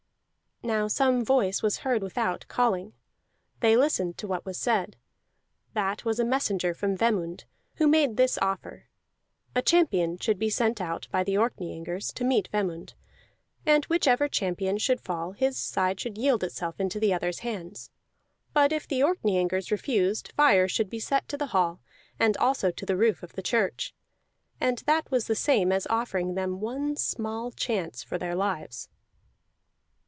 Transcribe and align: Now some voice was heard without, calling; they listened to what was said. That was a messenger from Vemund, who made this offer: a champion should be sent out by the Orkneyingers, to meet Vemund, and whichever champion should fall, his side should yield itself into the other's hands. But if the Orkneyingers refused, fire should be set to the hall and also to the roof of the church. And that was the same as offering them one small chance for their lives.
Now 0.63 0.87
some 0.87 1.25
voice 1.25 1.63
was 1.63 1.77
heard 1.79 2.03
without, 2.03 2.45
calling; 2.47 2.93
they 3.61 3.75
listened 3.75 4.19
to 4.19 4.27
what 4.27 4.45
was 4.45 4.59
said. 4.59 4.95
That 5.73 6.05
was 6.05 6.19
a 6.19 6.23
messenger 6.23 6.75
from 6.75 6.95
Vemund, 6.95 7.45
who 7.77 7.87
made 7.87 8.15
this 8.15 8.37
offer: 8.43 8.85
a 9.55 9.63
champion 9.63 10.19
should 10.19 10.37
be 10.37 10.51
sent 10.51 10.79
out 10.79 11.07
by 11.09 11.23
the 11.23 11.33
Orkneyingers, 11.35 12.13
to 12.13 12.23
meet 12.23 12.47
Vemund, 12.51 12.93
and 13.65 13.85
whichever 13.85 14.27
champion 14.27 14.77
should 14.77 15.01
fall, 15.01 15.31
his 15.31 15.57
side 15.57 15.99
should 15.99 16.15
yield 16.19 16.43
itself 16.43 16.79
into 16.79 16.99
the 16.99 17.11
other's 17.11 17.39
hands. 17.39 17.89
But 18.53 18.71
if 18.71 18.87
the 18.87 19.01
Orkneyingers 19.01 19.71
refused, 19.71 20.31
fire 20.37 20.67
should 20.67 20.91
be 20.91 20.99
set 20.99 21.27
to 21.29 21.37
the 21.37 21.47
hall 21.47 21.81
and 22.19 22.37
also 22.37 22.69
to 22.69 22.85
the 22.85 22.95
roof 22.95 23.23
of 23.23 23.33
the 23.33 23.41
church. 23.41 23.95
And 24.59 24.77
that 24.85 25.09
was 25.09 25.25
the 25.25 25.33
same 25.33 25.71
as 25.71 25.87
offering 25.89 26.35
them 26.35 26.61
one 26.61 26.97
small 26.97 27.49
chance 27.49 28.03
for 28.03 28.19
their 28.19 28.35
lives. 28.35 28.89